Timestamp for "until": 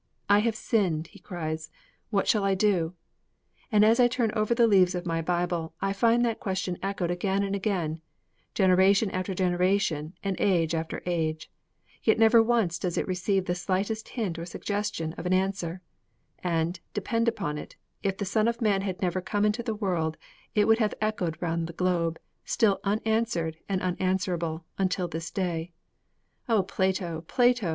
24.79-25.07